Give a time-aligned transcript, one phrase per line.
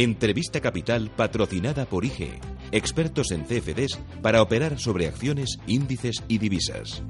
[0.00, 2.38] Entrevista Capital patrocinada por IG,
[2.70, 7.02] expertos en CFDs para operar sobre acciones, índices y divisas.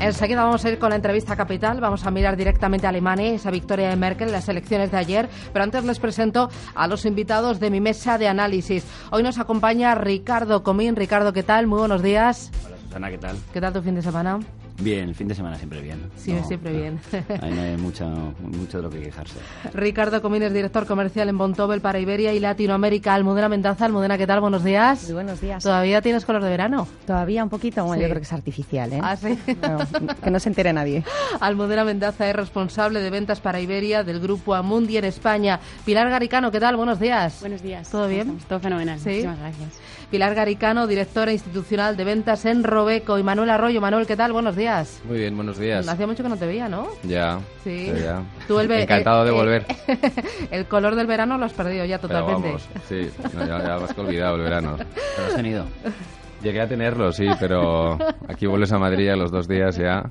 [0.00, 3.50] Enseguida vamos a ir con la entrevista capital, vamos a mirar directamente a Alemania, esa
[3.50, 7.60] victoria de Merkel en las elecciones de ayer, pero antes les presento a los invitados
[7.60, 8.86] de mi mesa de análisis.
[9.10, 10.96] Hoy nos acompaña Ricardo Comín.
[10.96, 11.66] Ricardo, ¿qué tal?
[11.66, 12.50] Muy buenos días.
[12.64, 13.36] Hola Susana, ¿qué tal?
[13.52, 14.40] ¿Qué tal tu fin de semana?
[14.80, 16.10] Bien, el fin de semana siempre bien.
[16.16, 17.00] Sí, siempre bien.
[17.40, 18.06] Ahí no hay mucho,
[18.40, 19.36] mucho de lo que quejarse.
[19.72, 23.14] Ricardo Comín es director comercial en Bontobel para Iberia y Latinoamérica.
[23.14, 24.40] Almudena Mendaza, Almudena, ¿qué tal?
[24.40, 25.04] Buenos días.
[25.04, 25.62] Muy buenos días.
[25.62, 26.88] ¿Todavía tienes color de verano?
[27.06, 28.02] Todavía un poquito, bueno, Sí.
[28.02, 29.00] yo creo que es artificial, ¿eh?
[29.00, 29.38] Ah, sí.
[29.62, 29.78] No,
[30.22, 31.04] que no se entere nadie.
[31.40, 35.60] Almudena Mendaza es responsable de ventas para Iberia del grupo Amundi en España.
[35.86, 36.74] Pilar Garicano, ¿qué tal?
[36.76, 37.38] Buenos días.
[37.40, 37.88] Buenos días.
[37.88, 38.20] ¿Todo ¿Cómo bien?
[38.22, 38.44] estamos?
[38.46, 38.98] Todo fenomenal.
[38.98, 39.08] Sí.
[39.10, 39.68] Muchísimas gracias.
[40.10, 43.18] Pilar Garicano, directora institucional de ventas en Robeco.
[43.18, 43.80] Y Manuel Arroyo.
[43.80, 44.32] Manuel, ¿qué tal?
[44.32, 44.63] Buenos días.
[45.04, 45.86] Muy bien, buenos días.
[45.86, 46.88] Hacía mucho que no te veía, ¿no?
[47.02, 47.38] Ya.
[47.62, 47.92] Sí.
[48.02, 48.22] ya.
[48.48, 49.66] Tú el Encantado eh, de eh, volver.
[50.50, 52.48] el color del verano lo has perdido ya Pero totalmente.
[52.48, 54.76] vamos, sí, no, ya, ya más que olvidado el verano.
[55.16, 55.66] ¿Pero has tenido?
[56.42, 60.04] Llegué a tenerlo, sí, pero aquí vuelves a Madrid a los dos días ya.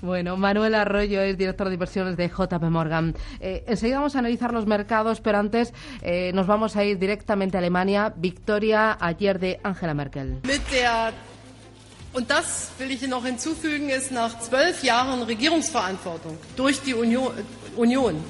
[0.00, 3.14] Bueno, Manuel Arroyo es director de inversiones de JP Morgan.
[3.40, 7.56] Eh, enseguida vamos a analizar los mercados, pero antes eh, nos vamos a ir directamente
[7.56, 8.12] a Alemania.
[8.16, 10.40] Victoria ayer de Angela Merkel.
[10.44, 11.12] Mit der,
[12.12, 17.32] und das will ich noch hinzufügen, ist nach zwölf Jahren Regierungsverantwortung durch die Union,
[17.76, 18.22] Union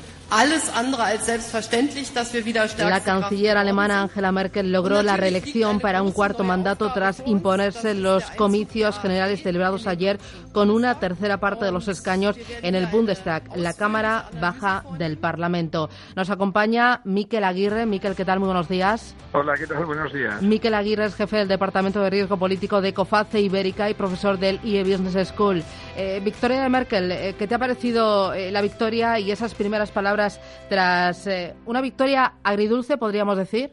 [2.89, 4.01] La canciller alemana.
[4.01, 9.87] Angela Merkel logró la reelección para un cuarto mandato tras imponerse los comicios generales celebrados
[9.87, 10.19] ayer
[10.53, 15.91] con una tercera parte de los escaños en el Bundestag, la Cámara Baja del Parlamento.
[16.17, 17.85] Nos acompaña Miquel Aguirre.
[17.85, 18.39] Miquel, ¿qué tal?
[18.39, 19.15] Muy buenos días.
[19.33, 19.85] Hola, ¿qué tal?
[19.85, 20.41] Buenos días.
[20.41, 24.61] Miquel Aguirre es jefe del Departamento de Riesgo Político de COFACE Ibérica y profesor del
[24.65, 25.63] IE Business School.
[25.95, 29.91] Eh, victoria de Merkel, eh, ¿qué te ha parecido eh, la victoria y esas primeras
[29.91, 30.22] palabras
[30.69, 33.71] tras eh, una victoria agridulce, podríamos decir?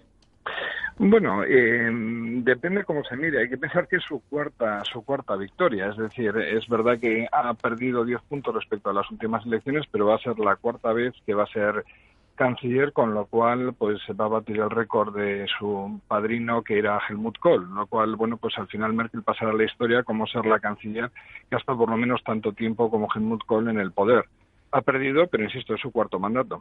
[1.01, 1.89] Bueno, eh,
[2.43, 3.39] depende cómo se mire.
[3.39, 5.87] Hay que pensar que es su cuarta, su cuarta victoria.
[5.87, 10.07] Es decir, es verdad que ha perdido 10 puntos respecto a las últimas elecciones, pero
[10.07, 11.85] va a ser la cuarta vez que va a ser
[12.35, 17.01] canciller, con lo cual pues va a batir el récord de su padrino que era
[17.07, 20.45] Helmut Kohl, lo cual bueno pues al final Merkel pasará a la historia como ser
[20.45, 21.11] la canciller
[21.49, 24.23] que ha estado por lo menos tanto tiempo como Helmut Kohl en el poder.
[24.71, 26.59] Ha perdido, pero insisto, es su cuarto mandato.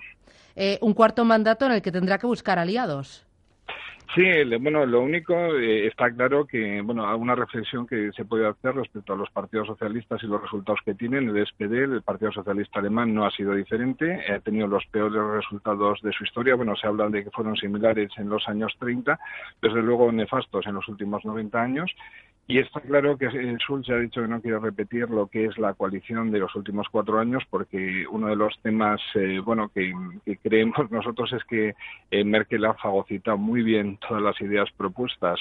[0.56, 3.28] Eh, un cuarto mandato en el que tendrá que buscar aliados.
[4.14, 4.24] Sí,
[4.58, 9.12] bueno, lo único eh, está claro que, bueno, una reflexión que se puede hacer respecto
[9.12, 11.28] a los partidos socialistas y los resultados que tienen.
[11.28, 16.00] El SPD, el Partido Socialista Alemán, no ha sido diferente, ha tenido los peores resultados
[16.00, 16.54] de su historia.
[16.54, 19.18] Bueno, se habla de que fueron similares en los años 30,
[19.60, 21.94] desde luego nefastos en los últimos 90 años.
[22.50, 23.28] Y está claro que
[23.58, 26.86] Schulz ha dicho que no quiere repetir lo que es la coalición de los últimos
[26.90, 29.92] cuatro años, porque uno de los temas, eh, bueno, que,
[30.42, 31.74] creemos nosotros es que
[32.10, 35.38] eh, Merkel ha fagocitado muy bien todas las ideas propuestas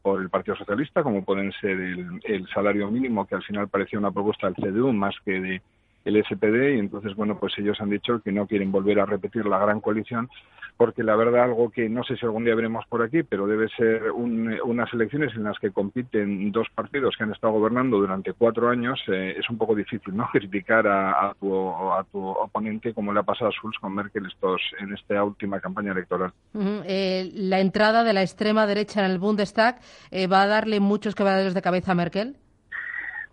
[0.00, 3.98] por el Partido Socialista, como pueden ser el, el salario mínimo, que al final parecía
[3.98, 5.62] una propuesta del CDU más que de
[6.06, 9.44] el SPD y entonces bueno pues ellos han dicho que no quieren volver a repetir
[9.44, 10.30] la gran coalición
[10.78, 13.68] porque la verdad algo que no sé si algún día veremos por aquí pero debe
[13.76, 18.32] ser un- unas elecciones en las que compiten dos partidos que han estado gobernando durante
[18.32, 22.94] cuatro años eh, es un poco difícil no criticar a, a tu, a tu oponente
[22.94, 26.32] como le ha pasado a Schulz con Merkel estos en esta última campaña electoral.
[26.54, 29.80] Eh, la entrada de la extrema derecha en el Bundestag
[30.10, 32.36] eh, va a darle muchos quebraderos de cabeza a Merkel.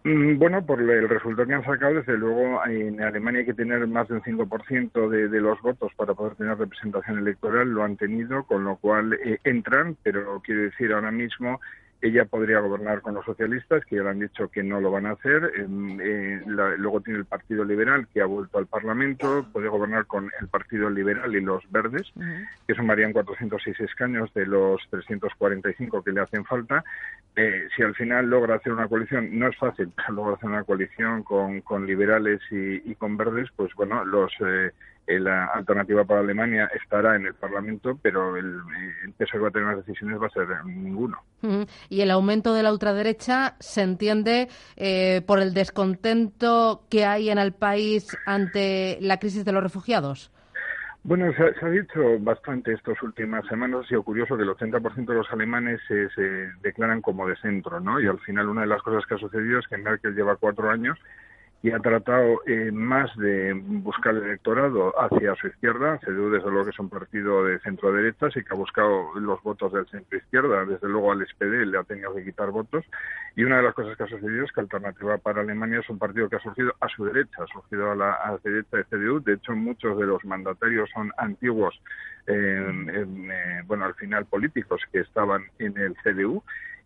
[0.05, 3.87] Mm, Bueno, por el resultado que han sacado, desde luego en Alemania hay que tener
[3.87, 7.95] más de un 5% de, de los votos para poder tener representación electoral, lo han
[7.95, 11.61] tenido, con lo cual eh, entran, pero quiero decir ahora mismo
[12.05, 15.05] ella podría gobernar con los socialistas, que ya le han dicho que no lo van
[15.05, 15.51] a hacer.
[15.57, 19.45] Eh, la- luego tiene el Partido Liberal, que ha vuelto al Parlamento.
[19.53, 22.11] Puede gobernar con el Partido Liberal y los Verdes,
[22.67, 26.83] que sumarían 406 escaños de los 345 que le hacen falta.
[27.35, 31.23] Eh, si al final logra hacer una coalición, no es fácil, logra hacer una coalición
[31.23, 34.71] con, con liberales y, y con verdes, pues bueno, los eh,
[35.07, 39.47] la alternativa para Alemania estará en el Parlamento, pero el, eh, el peso que va
[39.49, 41.17] a tener las decisiones va a ser eh, ninguno.
[41.89, 44.47] Y el aumento de la ultraderecha se entiende
[44.77, 50.31] eh, por el descontento que hay en el país ante la crisis de los refugiados.
[51.05, 53.81] Bueno, se, ha- se ha dicho bastante estas últimas semanas.
[53.83, 56.21] Ha sido curioso que el 80% de los alemanes se, se
[56.61, 57.99] declaran como de centro, ¿no?
[57.99, 60.69] Y al final una de las cosas que ha sucedido es que Merkel lleva cuatro
[60.69, 60.97] años
[61.63, 65.97] y ha tratado eh, más de buscar el electorado hacia su izquierda.
[65.99, 69.71] CDU, desde luego, que es un partido de centro-derecha, sí que ha buscado los votos
[69.71, 70.65] del centro-izquierda.
[70.65, 72.83] Desde luego, al SPD le ha tenido que quitar votos.
[73.37, 75.97] Y una de las cosas que ha sucedido es que Alternativa para Alemania es un
[75.97, 79.21] partido que ha surgido a su derecha, ha surgido a la, derecha de CDU.
[79.21, 81.81] De hecho, muchos de los mandatarios son antiguos,
[82.27, 86.43] eh, bueno, al final políticos que estaban en el CDU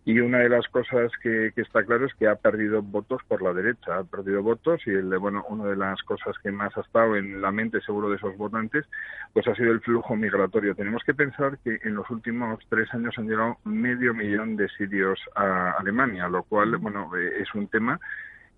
[0.07, 3.51] y una de las cosas que, está claro es que ha perdido votos por la
[3.51, 7.17] derecha, ha perdido votos y el, bueno, una de las cosas que más ha estado
[7.17, 8.85] en la mente seguro de esos votantes,
[9.33, 10.75] pues ha sido el flujo migratorio.
[10.75, 15.19] Tenemos que pensar que en los últimos tres años han llegado medio millón de sirios
[15.35, 17.99] a Alemania, lo cual, bueno, eh, es un tema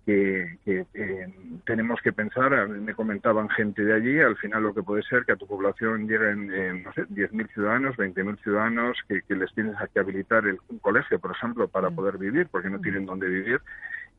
[0.06, 1.28] que, eh,
[1.64, 5.32] tenemos que pensar, me comentaban gente de allí, al final lo que puede ser que
[5.32, 10.00] a tu población lleguen, eh, no sé, 10.000 ciudadanos, 20.000 ciudadanos, que, les tienes que
[10.00, 11.94] habilitar el, un colegio, por ejemplo, para mm.
[11.94, 13.60] poder vivir, porque no tienen dónde vivir,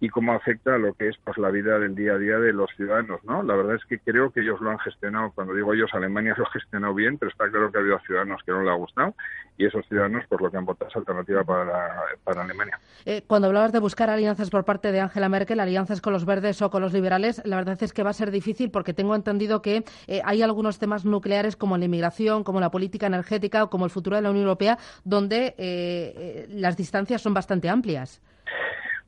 [0.01, 2.51] y cómo afecta a lo que es pues la vida del día a día de
[2.53, 3.43] los ciudadanos, ¿no?
[3.43, 6.43] La verdad es que creo que ellos lo han gestionado, cuando digo ellos, Alemania lo
[6.43, 9.13] ha gestionado bien, pero está claro que ha habido ciudadanos que no le ha gustado
[9.57, 12.79] y esos ciudadanos por lo que han votado esa alternativa para, para Alemania.
[13.05, 16.63] Eh, cuando hablabas de buscar alianzas por parte de Angela Merkel, alianzas con los verdes
[16.63, 19.61] o con los liberales, la verdad es que va a ser difícil porque tengo entendido
[19.61, 23.85] que eh, hay algunos temas nucleares como la inmigración, como la política energética o como
[23.85, 28.19] el futuro de la Unión Europea, donde eh, las distancias son bastante amplias.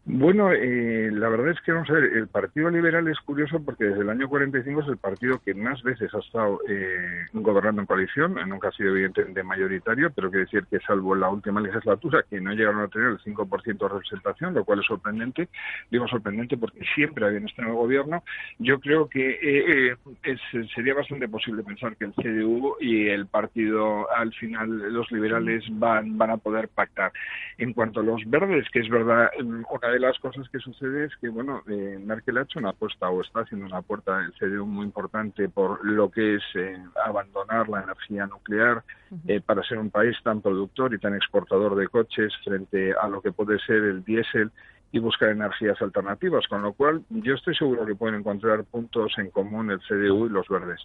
[0.06, 3.86] Bueno, eh, la verdad es que vamos a ver, el Partido Liberal es curioso porque
[3.86, 7.88] desde el año 45 es el partido que más veces ha estado eh, gobernando en
[7.88, 12.42] coalición, nunca ha sido evidentemente mayoritario, pero quiere decir que salvo la última legislatura que
[12.42, 15.48] no llegaron a tener el 5% de representación, lo cual es sorprendente,
[15.90, 18.26] digo sorprendente porque siempre había en este gobierno,
[18.60, 20.42] yo creo que eh, es,
[20.76, 26.18] sería bastante posible pensar que el CDU y el partido, al final, los liberales van,
[26.18, 27.14] van a poder pactar.
[27.58, 31.12] En cuanto a los verdes, que es verdad, una de las cosas que sucede es
[31.22, 34.66] que, bueno, eh, Merkel ha hecho una apuesta o está haciendo una apuesta del CDU
[34.66, 38.84] muy importante por lo que es eh, abandonar la energía nuclear
[39.28, 43.22] eh, para ser un país tan productor y tan exportador de coches frente a lo
[43.22, 44.51] que puede ser el diésel
[44.92, 49.30] y buscar energías alternativas, con lo cual yo estoy seguro que pueden encontrar puntos en
[49.30, 50.81] común el CDU y los verdes.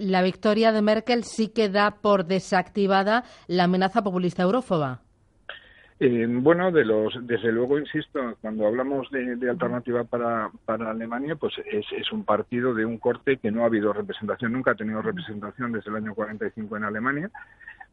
[0.00, 5.03] la victoria de Merkel sí que da por desactivada la amenaza populista eurófoba.
[6.00, 11.54] Eh, bueno, de los, desde luego, insisto, cuando hablamos de, alternativa para, para, Alemania, pues
[11.70, 15.00] es, es, un partido de un corte que no ha habido representación, nunca ha tenido
[15.02, 17.30] representación desde el año 45 en Alemania,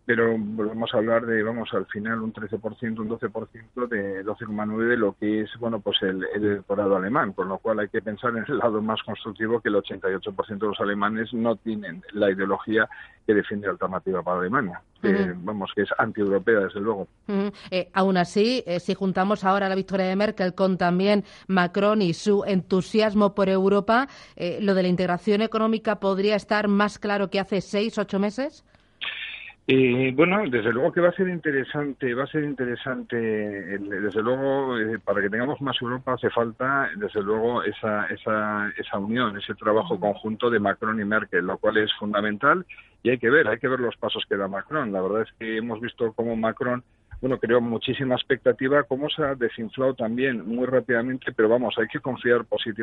[0.05, 4.97] pero volvemos a hablar de, vamos, al final un 13%, un 12% de 12,9% de
[4.97, 8.45] lo que es, bueno, pues el, electorado alemán, por lo cual hay que pensar en
[8.47, 12.89] el lado más constructivo que el 88% de los alemanes no tienen la ideología
[13.27, 17.07] que defiende la alternativa para Alemania, que, vamos, que es antieuropea, desde luego.
[17.69, 22.13] Eh, aún así, eh, si juntamos ahora la victoria de Merkel con también Macron y
[22.13, 27.39] su entusiasmo por Europa, eh, ¿lo de la integración económica podría estar más claro que
[27.39, 28.65] hace seis, ocho meses?
[29.67, 34.77] Eh, bueno, desde luego que va a ser interesante, va a ser interesante, desde luego,
[34.77, 39.53] eh, para que tengamos más Europa hace falta, desde luego, esa, esa, esa unión, ese
[39.53, 42.65] trabajo conjunto de Macron y Merkel, lo cual es fundamental
[43.03, 44.91] y hay que ver, hay que ver los pasos que da Macron.
[44.91, 46.83] La verdad es que hemos visto cómo Macron
[47.21, 51.99] bueno, creo muchísima expectativa, cómo se ha desinflado también muy rápidamente, pero vamos, hay que
[51.99, 52.81] confiar positivamente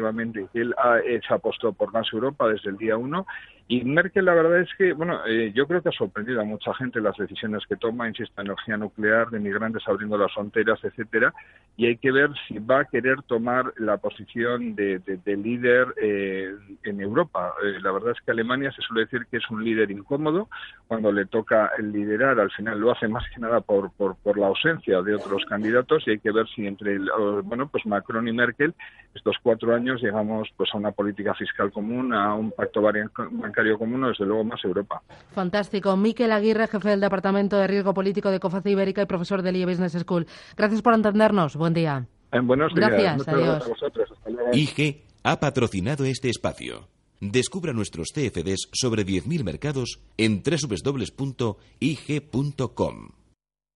[0.55, 3.26] él ha hecho apostó por más Europa desde el día uno.
[3.70, 6.73] Y Merkel, la verdad es que, bueno, eh, yo creo que ha sorprendido a mucha
[6.75, 11.35] gente las decisiones que toma, insisto, energía nuclear, de migrantes abriendo las fronteras, etcétera,
[11.76, 17.00] y hay que ver si va a querer tomar la posición de, líder eh, en
[17.00, 17.52] Europa.
[17.62, 20.49] Eh, la verdad es que Alemania se suele decir que es un líder incómodo,
[20.87, 23.90] cuando le toca liderar, al final lo hace más que nada por
[24.28, 26.99] por la ausencia de otros candidatos y hay que ver si entre
[27.44, 28.75] bueno pues Macron y Merkel
[29.14, 34.04] estos cuatro años llegamos pues a una política fiscal común, a un pacto bancario común
[34.04, 35.00] o desde luego más Europa.
[35.30, 35.97] Fantástico.
[35.97, 39.64] Miquel Aguirre, jefe del Departamento de Riesgo Político de COFACE Ibérica y profesor del IE
[39.64, 40.26] Business School.
[40.58, 41.56] Gracias por entendernos.
[41.56, 42.04] Buen día.
[42.30, 42.90] En buenos días.
[42.90, 43.28] Gracias.
[43.28, 43.73] Adiós.
[44.52, 46.87] IG ha patrocinado este espacio.
[47.18, 51.58] Descubra nuestros CFDs sobre 10.000 mercados en www.ig.com.